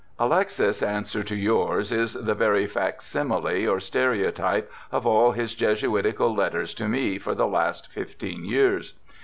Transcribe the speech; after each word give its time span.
'Alexis' 0.17 0.81
answer 0.81 1.23
to 1.23 1.35
yours 1.35 1.91
is 1.91 2.15
the 2.15 2.33
very 2.33 2.65
facsimile 2.65 3.67
or 3.67 3.79
stereotype 3.79 4.71
of 4.91 5.05
all 5.05 5.31
his 5.33 5.53
Jesuitical 5.53 6.33
letters 6.33 6.73
to 6.73 6.87
me 6.87 7.19
for 7.19 7.35
the 7.35 7.45
last 7.45 7.91
fifteen 7.91 8.43
years. 8.43 8.95